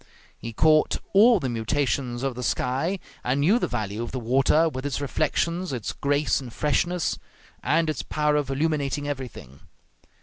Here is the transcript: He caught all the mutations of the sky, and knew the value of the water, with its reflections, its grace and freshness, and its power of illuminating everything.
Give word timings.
He 0.35 0.51
caught 0.51 0.97
all 1.13 1.39
the 1.39 1.47
mutations 1.47 2.23
of 2.23 2.33
the 2.33 2.41
sky, 2.41 2.97
and 3.23 3.39
knew 3.41 3.59
the 3.59 3.67
value 3.67 4.01
of 4.01 4.11
the 4.11 4.19
water, 4.19 4.67
with 4.67 4.83
its 4.83 4.99
reflections, 4.99 5.71
its 5.71 5.93
grace 5.93 6.41
and 6.41 6.51
freshness, 6.51 7.19
and 7.61 7.87
its 7.87 8.01
power 8.01 8.35
of 8.35 8.49
illuminating 8.49 9.07
everything. 9.07 9.59